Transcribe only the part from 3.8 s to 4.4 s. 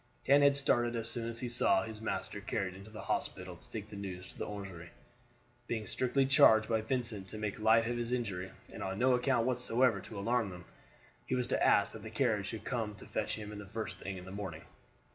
the news to